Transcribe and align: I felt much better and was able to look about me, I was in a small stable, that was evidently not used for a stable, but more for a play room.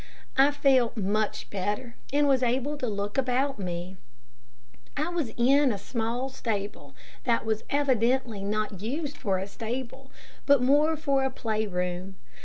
I 0.35 0.49
felt 0.49 0.97
much 0.97 1.51
better 1.51 1.95
and 2.11 2.27
was 2.27 2.41
able 2.41 2.75
to 2.75 2.87
look 2.87 3.19
about 3.19 3.59
me, 3.59 3.97
I 4.97 5.09
was 5.09 5.31
in 5.37 5.71
a 5.71 5.77
small 5.77 6.27
stable, 6.29 6.95
that 7.25 7.45
was 7.45 7.63
evidently 7.69 8.43
not 8.43 8.81
used 8.81 9.15
for 9.15 9.37
a 9.37 9.45
stable, 9.45 10.09
but 10.47 10.59
more 10.59 10.97
for 10.97 11.23
a 11.23 11.29
play 11.29 11.67
room. 11.67 12.15